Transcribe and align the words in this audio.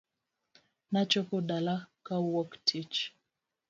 Nachopo 0.91 1.35
dalana 1.47 1.87
kawuok 2.05 2.51
tich. 2.67 2.97